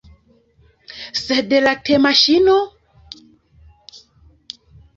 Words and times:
Sed 1.23 1.53
la 1.67 1.75
temaŝino? 1.91 2.57